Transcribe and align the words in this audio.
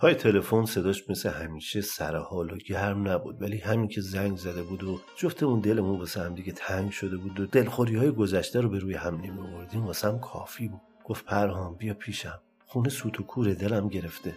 پای 0.00 0.14
تلفن 0.14 0.64
صداش 0.64 1.10
مثل 1.10 1.28
همیشه 1.28 1.80
سرحال 1.80 2.52
و 2.52 2.56
گرم 2.56 3.08
نبود 3.08 3.42
ولی 3.42 3.58
همین 3.58 3.88
که 3.88 4.00
زنگ 4.00 4.36
زده 4.36 4.62
بود 4.62 4.84
و 4.84 5.00
جفتمون 5.16 5.60
دلمون 5.60 5.98
واسه 5.98 6.20
هم 6.20 6.34
دیگه 6.34 6.52
تنگ 6.52 6.90
شده 6.90 7.16
بود 7.16 7.40
و 7.40 7.46
دلخوری 7.46 7.96
های 7.96 8.10
گذشته 8.10 8.60
رو 8.60 8.68
به 8.68 8.78
روی 8.78 8.94
هم 8.94 9.14
نمی 9.14 9.86
واسه 9.86 10.18
کافی 10.22 10.68
بود. 10.68 10.80
گفت 11.04 11.24
پرهام 11.24 11.74
بیا 11.74 11.94
پیشم. 11.94 12.40
خونه 12.66 12.88
سوت 12.88 13.20
و 13.20 13.22
کور 13.22 13.54
دلم 13.54 13.88
گرفته. 13.88 14.36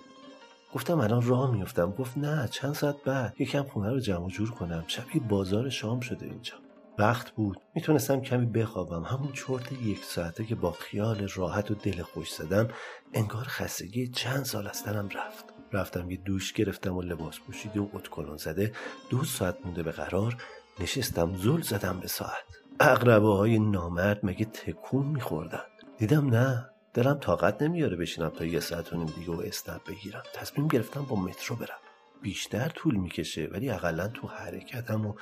گفتم 0.73 0.99
الان 0.99 1.27
راه 1.27 1.51
میفتم 1.51 1.91
گفت 1.91 2.17
نه 2.17 2.47
چند 2.51 2.73
ساعت 2.73 3.03
بعد. 3.05 3.35
یکم 3.39 3.63
خونه 3.63 3.89
رو 3.89 3.99
جمع 3.99 4.29
جور 4.29 4.51
کنم. 4.51 4.83
شبیه 4.87 5.21
بازار 5.29 5.69
شام 5.69 5.99
شده 5.99 6.25
اینجا. 6.25 6.53
وقت 6.97 7.31
بود. 7.31 7.57
می‌تونستم 7.75 8.21
کمی 8.21 8.45
بخوابم. 8.45 9.03
همون 9.03 9.31
چرت 9.31 9.71
یک 9.71 10.03
ساعته 10.03 10.45
که 10.45 10.55
با 10.55 10.71
خیال 10.71 11.27
راحت 11.35 11.71
و 11.71 11.75
دل 11.75 12.01
خوش 12.01 12.33
زدم 12.33 12.67
انگار 13.13 13.43
خستگی 13.43 14.07
چند 14.07 14.45
سال 14.45 14.67
از 14.67 14.83
تنم 14.83 15.09
رفت. 15.09 15.50
رفتم 15.73 16.11
یه 16.11 16.17
دوش 16.17 16.53
گرفتم 16.53 16.97
و 16.97 17.01
لباس 17.01 17.39
پوشیده 17.39 17.79
و 17.79 17.87
اتکلون 17.93 18.37
زده. 18.37 18.73
دو 19.09 19.23
ساعت 19.23 19.57
مونده 19.65 19.83
به 19.83 19.91
قرار. 19.91 20.37
نشستم 20.79 21.35
زل 21.35 21.61
زدم 21.61 21.99
به 21.99 22.07
ساعت. 22.07 22.43
اقربه 22.79 23.27
های 23.27 23.59
نامرد 23.59 24.19
مگه 24.23 24.45
تکون 24.45 25.05
میخوردن؟ 25.05 25.63
دیدم 25.97 26.29
نه. 26.29 26.69
دلم 26.93 27.19
طاقت 27.19 27.61
نمیاره 27.61 27.97
بشینم 27.97 28.29
تا 28.29 28.45
یه 28.45 28.59
ساعت 28.59 28.93
و 28.93 28.97
نیم 28.97 29.05
دیگه 29.05 29.31
و 29.31 29.41
اسنپ 29.41 29.87
بگیرم. 29.87 30.23
تصمیم 30.33 30.67
گرفتم 30.67 31.01
با 31.01 31.15
مترو 31.15 31.55
برم. 31.55 31.79
بیشتر 32.21 32.69
طول 32.69 32.95
می‌کشه 32.95 33.49
ولی 33.51 33.69
اقلا 33.69 34.07
تو 34.07 34.27
حرکتم 34.27 35.05
و 35.05 35.13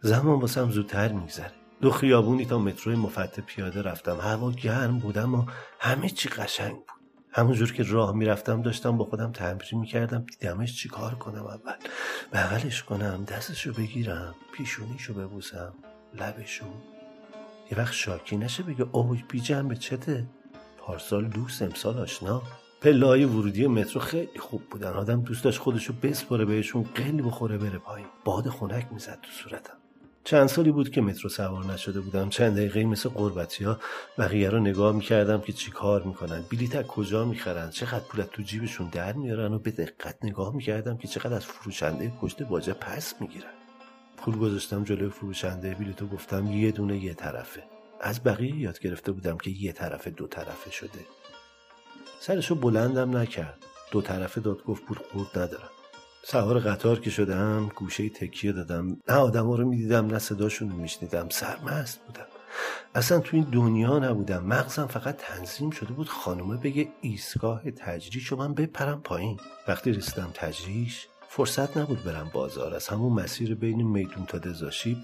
زمان 0.00 0.40
واسم 0.40 0.70
زودتر 0.70 1.12
میگذره. 1.12 1.52
دو 1.80 1.90
خیابونی 1.90 2.46
تا 2.46 2.58
متروی 2.58 2.96
مفتح 2.96 3.42
پیاده 3.42 3.82
رفتم. 3.82 4.16
هوا 4.20 4.50
گرم 4.50 4.98
بودم 4.98 5.34
و 5.34 5.44
همه 5.80 6.08
چی 6.08 6.28
قشنگ 6.28 6.74
بود. 6.74 6.97
همونجور 7.38 7.72
که 7.72 7.82
راه 7.82 8.12
می‌رفتم 8.12 8.62
داشتم 8.62 8.96
با 8.96 9.04
خودم 9.04 9.32
تمرین 9.32 9.80
می‌کردم 9.80 10.26
دیدمش 10.40 10.76
چی 10.76 10.88
کار 10.88 11.14
کنم 11.14 11.46
اول. 11.46 11.74
بغلش 12.32 12.82
کنم 12.82 13.24
دستشو 13.24 13.72
بگیرم 13.72 14.34
پیشونیشو 14.52 15.14
ببوسم 15.14 15.72
لبشو. 16.14 16.64
یه 17.70 17.78
وقت 17.78 17.92
شاکی 17.92 18.36
نشه 18.36 18.62
بگه 18.62 18.86
اوه 18.92 19.22
بی 19.28 19.40
جنبه 19.40 19.76
چته؟ 19.76 20.26
پارسال 20.78 21.28
دوست 21.28 21.62
امسال 21.62 21.98
آشنا. 21.98 22.42
پله 22.80 23.06
های 23.06 23.24
ورودی 23.24 23.66
مترو 23.66 24.00
خیلی 24.00 24.38
خوب 24.38 24.62
بودن. 24.70 24.92
آدم 24.92 25.22
دوست 25.22 25.44
داشت 25.44 25.58
خودشو 25.58 25.92
بسپره 25.92 26.44
بهشون 26.44 26.82
قلی 26.82 27.22
بخوره 27.22 27.58
بره 27.58 27.78
پایین. 27.78 28.06
باد 28.24 28.48
خنک 28.48 28.86
می‌زد 28.92 29.18
تو 29.22 29.30
صورتم. 29.30 29.77
چند 30.28 30.46
سالی 30.46 30.70
بود 30.70 30.90
که 30.90 31.00
مترو 31.00 31.30
سوار 31.30 31.64
نشده 31.64 32.00
بودم. 32.00 32.28
چند 32.28 32.56
دقیقه 32.56 32.84
مثل 32.84 33.08
قربتی 33.08 33.64
ها 33.64 33.78
بقیه 34.18 34.50
رو 34.50 34.60
نگاه 34.60 34.96
می‌کردم 34.96 35.40
که 35.40 35.52
چی 35.52 35.70
کار 35.70 36.02
می‌کنن. 36.02 36.44
بلیت 36.52 36.76
از 36.76 36.84
کجا 36.84 37.24
می‌خرن؟ 37.24 37.70
چقدر 37.70 38.04
پول 38.04 38.22
تو 38.22 38.42
جیبشون 38.42 38.88
در 38.88 39.12
میارن؟ 39.12 39.54
و 39.54 39.58
به 39.58 39.70
دقت 39.70 40.16
نگاه 40.22 40.54
می‌کردم 40.54 40.96
که 40.96 41.08
چقدر 41.08 41.34
از 41.34 41.44
فروشنده 41.44 42.12
پشت 42.20 42.42
باجه 42.42 42.72
پس 42.72 43.14
می‌گیرن. 43.20 43.52
پول 44.16 44.36
گذاشتم 44.36 44.84
جلوی 44.84 45.08
فروشنده. 45.08 45.74
بلیتو 45.74 46.06
گفتم 46.06 46.46
یه 46.46 46.70
دونه 46.70 46.98
یه 46.98 47.14
طرفه. 47.14 47.62
از 48.00 48.24
بقیه 48.24 48.56
یاد 48.56 48.78
گرفته 48.78 49.12
بودم 49.12 49.38
که 49.38 49.50
یه 49.50 49.72
طرف 49.72 50.08
دو 50.08 50.26
طرفه 50.26 50.70
شده. 50.70 51.00
سرشو 52.20 52.54
بلندم 52.54 53.16
نکرد. 53.16 53.66
دو 53.90 54.02
طرفه 54.02 54.40
داد 54.40 54.62
گفت 54.64 54.84
پول 54.84 54.98
خورد 55.12 55.38
ندارم. 55.38 55.70
سوار 56.30 56.58
قطار 56.58 57.00
که 57.00 57.10
شدم 57.10 57.70
گوشه 57.74 58.08
تکیه 58.08 58.52
دادم. 58.52 58.96
نه 59.08 59.14
آدما 59.14 59.54
رو 59.54 59.68
می‌دیدم 59.68 60.06
نه 60.06 60.18
صداشون 60.18 60.70
رو 60.70 60.76
میشنیدم. 60.76 61.28
سرمست 61.28 62.00
بودم. 62.06 62.26
اصلا 62.94 63.20
تو 63.20 63.36
این 63.36 63.46
دنیا 63.52 63.98
نبودم. 63.98 64.44
مغزم 64.44 64.86
فقط 64.86 65.16
تنظیم 65.16 65.70
شده 65.70 65.92
بود 65.92 66.08
خانومه 66.08 66.56
بگه 66.56 66.88
ایستگاه 67.00 67.70
تجریش 67.70 68.32
و 68.32 68.36
من 68.36 68.54
بپرم 68.54 69.00
پایین. 69.00 69.40
وقتی 69.68 69.92
رسیدم 69.92 70.30
تجریش 70.34 71.06
فرصت 71.28 71.76
نبود 71.76 72.04
برم 72.04 72.30
بازار. 72.32 72.74
از 72.74 72.88
همون 72.88 73.12
مسیر 73.12 73.54
بین 73.54 73.82
میدون 73.82 74.26
تا 74.26 74.38
دزاشیب 74.38 74.98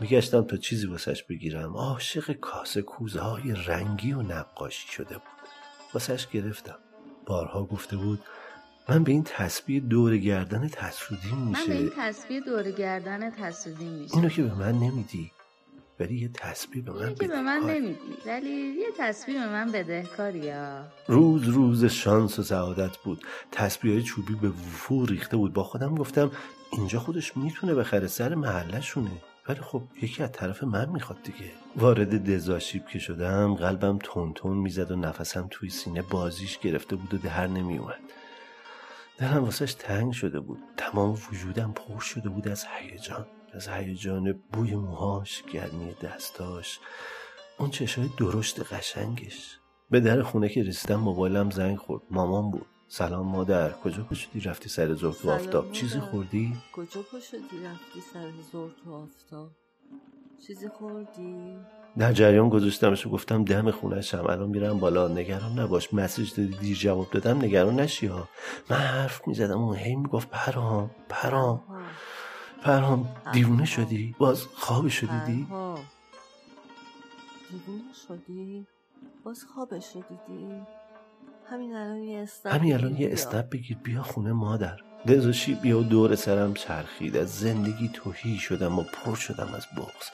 میگشتم 0.00 0.42
تا 0.42 0.56
چیزی 0.56 0.86
واسش 0.86 1.22
بگیرم. 1.22 1.76
عاشق 1.76 2.32
کاسه 2.32 2.82
کوزه 2.82 3.20
های 3.20 3.52
رنگی 3.66 4.12
و 4.12 4.22
نقاشی 4.22 4.88
شده 4.88 5.14
بود. 5.14 5.48
واسش 5.94 6.26
گرفتم. 6.26 6.78
بارها 7.26 7.64
گفته 7.64 7.96
بود 7.96 8.20
من 8.88 9.04
به 9.04 9.12
این 9.12 9.24
تسبیح 9.24 9.80
دور 9.80 10.16
گردن 10.16 10.68
تسودی 10.68 11.32
میشه 11.32 11.60
من 11.60 11.66
به 11.66 11.74
این 11.74 11.90
تسبیح 11.98 12.40
دور 12.40 12.70
گردن 12.70 13.30
تسودی 13.30 13.84
میشه. 13.84 14.14
اینو 14.14 14.28
که 14.28 14.42
به 14.42 14.54
من 14.54 14.72
نمیدی 14.72 15.32
ولی 16.00 16.18
یه 16.18 16.28
تسبیح 16.28 16.82
به 16.82 16.92
من 16.92 17.14
که 17.14 17.28
به 17.28 17.40
من 17.40 17.60
نمیدی 17.66 18.16
ولی 18.26 18.50
یه 18.50 18.86
تسبیح 18.98 19.44
به 19.44 19.48
من 19.48 19.72
بدهکاری 19.72 20.50
ها 20.50 20.80
روز 21.06 21.48
روز 21.48 21.84
شانس 21.84 22.38
و 22.38 22.42
سعادت 22.42 22.96
بود. 22.96 23.24
تسبیح 23.52 24.00
چوبی 24.00 24.34
به 24.34 24.48
وفور 24.48 25.08
ریخته 25.08 25.36
بود. 25.36 25.52
با 25.52 25.64
خودم 25.64 25.94
گفتم 25.94 26.30
اینجا 26.72 27.00
خودش 27.00 27.36
می‌تونه 27.36 27.74
بخره 27.74 28.06
سر 28.06 28.34
محلشونه 28.34 29.10
ولی 29.48 29.60
خب 29.60 29.82
یکی 30.02 30.22
از 30.22 30.32
طرف 30.32 30.64
من 30.64 30.88
می‌خواد 30.88 31.22
دیگه. 31.22 31.50
وارد 31.76 32.30
دزاشیب 32.30 32.86
که 32.86 32.98
شدم 32.98 33.54
قلبم 33.54 33.98
تون 34.02 34.32
تون 34.32 34.56
می‌زد 34.56 34.90
و 34.90 34.96
نفسم 34.96 35.46
توی 35.50 35.70
سینه 35.70 36.02
بازیش 36.02 36.58
گرفته 36.58 36.96
بود 36.96 37.14
و 37.14 37.18
در 37.18 37.46
نمیومد 37.46 38.00
دلم 39.18 39.44
واسش 39.44 39.74
تنگ 39.74 40.12
شده 40.12 40.40
بود. 40.40 40.58
تمام 40.76 41.18
وجودم 41.30 41.72
پر 41.72 42.00
شده 42.00 42.28
بود 42.28 42.48
از 42.48 42.64
هیجان. 42.64 43.26
از 43.54 43.68
هیجان 43.68 44.32
بوی 44.52 44.74
موهاش 44.74 45.42
گرمی 45.42 45.94
دستاش. 46.02 46.80
اون 47.58 47.70
چشای 47.70 48.10
درشت 48.18 48.72
قشنگش. 48.72 49.58
به 49.90 50.00
در 50.00 50.22
خونه 50.22 50.48
که 50.48 50.62
رسیدم 50.62 51.00
موبایلم 51.00 51.50
زنگ 51.50 51.78
خورد. 51.78 52.02
مامان 52.10 52.50
بود. 52.50 52.66
سلام 52.88 53.26
مادر 53.26 53.72
کجا 53.72 54.02
پشدی 54.04 54.40
رفتی 54.40 54.68
سر 54.68 54.94
زور 54.94 55.12
تو 55.12 55.30
آفتاب. 55.30 55.72
چیزی 55.72 56.00
خوردی؟ 56.00 56.56
کجا 56.72 57.02
پشدی 57.02 57.64
رفتی 57.64 58.00
سر 58.12 58.30
زور 58.52 58.70
تو 58.84 58.94
آفتاب. 58.94 59.50
چیزی 60.46 60.68
خوردی؟ 60.68 61.56
در 61.98 62.12
جریان 62.12 62.48
گذاشتمش 62.48 63.06
و 63.06 63.10
گفتم 63.10 63.44
دم 63.44 63.70
خونهشم 63.70 64.26
الان 64.28 64.48
میرم 64.48 64.78
بالا. 64.78 65.08
نگران 65.08 65.58
نباش. 65.58 65.94
مسیج 65.94 66.34
دادی 66.34 66.56
دیر 66.56 66.76
جواب 66.76 67.10
دادم. 67.10 67.38
نگران 67.38 67.80
نشی 67.80 68.06
ها. 68.06 68.28
من 68.70 68.76
حرف 68.76 69.28
می‌زدم 69.28 69.60
و 69.60 69.72
هی 69.72 69.96
می‌گفت 69.96 70.28
پرام 70.30 70.90
پرام 71.08 71.62
پرام 72.62 73.08
دیوونه 73.32 73.64
شدی؟ 73.64 74.14
باز 74.18 74.46
خواب 74.54 74.88
شدی 74.88 75.20
دی؟ 75.26 75.46
دیوونه 77.50 77.92
شدی؟ 78.08 78.66
باز 79.24 79.44
خواب 79.54 79.80
شدیدی 79.80 80.62
همین 81.50 81.74
الان 81.76 82.02
یه 82.02 82.28
همین 82.46 82.74
الان 82.74 82.96
یه 82.96 83.16
بگیر. 83.52 83.76
بیا 83.82 84.02
خونه 84.02 84.32
مادر. 84.32 84.80
دزوشی 85.08 85.54
بیا 85.54 85.82
دور 85.82 86.14
سرم 86.14 86.54
چرخید. 86.54 87.16
از 87.16 87.38
زندگی 87.38 87.88
توهی 87.88 88.38
شدم 88.38 88.78
و 88.78 88.82
پر 88.82 89.14
شدم 89.14 89.48
از 89.54 89.66
بغز 89.76 90.10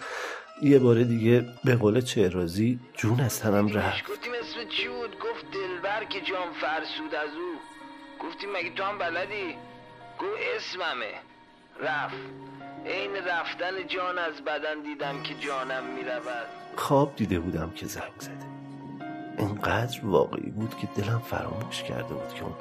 یه 0.63 0.79
بار 0.79 1.03
دیگه 1.03 1.47
به 1.65 1.77
قول 1.77 2.01
چهرازی 2.01 2.81
جون 2.95 3.21
از 3.21 3.41
تنم 3.41 3.69
رفت. 3.69 4.11
گفتیم 4.11 4.33
اسم 4.33 4.69
چی 4.69 4.89
بود؟ 4.89 5.11
گفت 5.19 5.45
دلبر 5.53 6.05
که 6.05 6.21
جام 6.21 6.53
فرسود 6.61 7.15
از 7.15 7.31
او. 7.35 7.59
گفتیم 8.29 8.53
مگه 8.53 8.75
تو 8.75 8.85
هم 8.85 8.99
بلدی؟ 8.99 9.55
گفت 10.19 10.41
اسممه. 10.57 11.13
رفت. 11.81 12.17
عین 12.87 13.17
رفتن 13.17 13.87
جان 13.89 14.19
از 14.19 14.45
بدن 14.45 14.83
دیدم 14.83 15.23
که 15.23 15.35
جانم 15.35 15.85
می‌رود. 15.85 16.47
خواب 16.77 17.17
دیده 17.17 17.41
بودم 17.41 17.71
که 17.71 17.87
زنگ 17.87 18.13
زده. 18.19 18.47
اینقدر 19.39 20.01
واقعی 20.03 20.51
بود 20.51 20.75
که 20.79 21.03
دلم 21.03 21.19
فراموش 21.19 21.83
کرده 21.83 22.15
بود 22.15 22.35
که 22.35 22.43
اون 22.43 22.55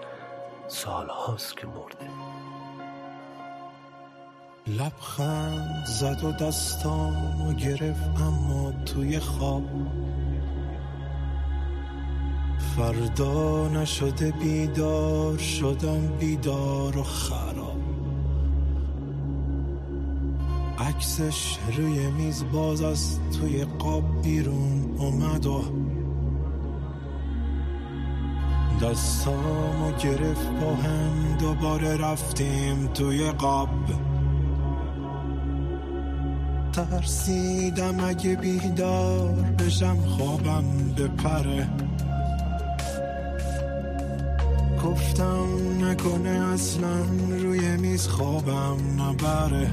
سالهاست 0.68 1.58
که 1.58 1.68
مرده. 1.68 2.10
لبخند 4.68 5.86
زد 5.86 6.24
و 6.24 6.32
دستامو 6.32 7.54
گرفت 7.54 8.22
اما 8.22 8.74
توی 8.86 9.20
خواب 9.20 9.64
فردا 12.76 13.68
نشده 13.68 14.32
بیدار 14.32 15.38
شدم 15.38 16.08
بیدار 16.20 16.98
و 16.98 17.04
خراب. 17.04 17.78
عکسش 20.80 21.58
روی 21.78 22.12
میز 22.12 22.44
باز 22.52 22.82
از 22.82 23.20
توی 23.40 23.66
قاب 23.80 24.22
بیرون 24.24 24.96
اومد 24.98 25.46
و 25.46 25.64
دستامو 28.82 29.92
گرفت 29.92 30.48
با 30.62 30.76
هم 30.76 31.38
دوباره 31.40 31.98
رفتیم 31.98 32.88
توی 32.88 33.32
قاب. 33.32 33.70
ترسیدم 36.78 38.04
اگه 38.04 38.36
بیدار 38.36 39.30
بشم 39.30 39.96
خوابم 39.96 40.64
بپره 40.98 41.70
گفتم 44.86 45.46
نکنه 45.82 46.30
اصلا 46.30 47.02
روی 47.30 47.78
میز 47.78 48.08
خوابم 48.08 48.78
نبره. 48.98 49.72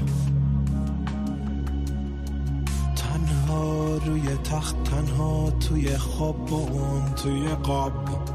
تنها 2.95 3.97
روی 4.05 4.21
تخت 4.43 4.83
تنها 4.83 5.51
توی 5.51 5.97
خواب 5.97 6.45
با 6.45 6.57
اون 6.57 7.13
توی 7.15 7.47
قاب. 7.47 8.34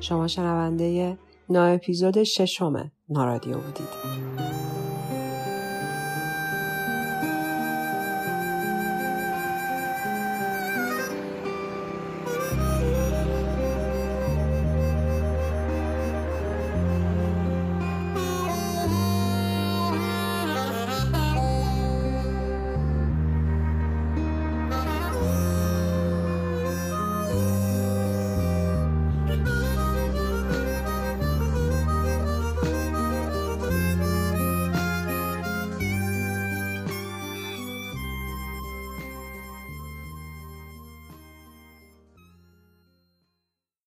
شما 0.00 0.28
شنونده 0.28 1.18
نا 1.50 1.64
اپیزود 1.64 2.22
ششم 2.22 2.90
نارادیو 3.08 3.58
بودید. 3.58 4.55